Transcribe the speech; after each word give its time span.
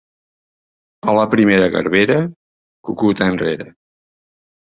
A 1.13 1.13
la 1.17 1.25
primera 1.33 1.67
garbera, 1.75 2.17
cucut 2.89 3.23
enrere. 3.27 3.71